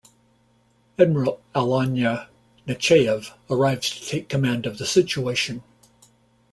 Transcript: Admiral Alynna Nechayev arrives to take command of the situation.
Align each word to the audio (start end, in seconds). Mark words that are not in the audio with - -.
Admiral 0.97 1.39
Alynna 1.53 2.25
Nechayev 2.67 3.33
arrives 3.51 3.91
to 3.91 4.03
take 4.03 4.29
command 4.29 4.65
of 4.65 4.79
the 4.79 4.85
situation. 4.87 5.61